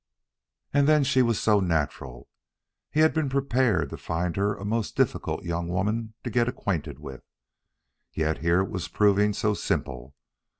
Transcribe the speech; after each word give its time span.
And 0.73 0.87
then 0.87 1.03
she 1.03 1.21
was 1.21 1.39
so 1.39 1.59
natural. 1.59 2.27
He 2.89 3.01
had 3.01 3.13
been 3.13 3.29
prepared 3.29 3.91
to 3.91 3.97
find 3.97 4.35
her 4.35 4.55
a 4.55 4.65
most 4.65 4.95
difficult 4.97 5.43
young 5.43 5.67
woman 5.67 6.15
to 6.23 6.31
get 6.31 6.47
acquainted 6.47 6.97
with. 6.97 7.21
Yet 8.11 8.39
here 8.39 8.61
it 8.61 8.71
was 8.71 8.87
proving 8.87 9.31
so 9.33 9.53
simple. 9.53 10.15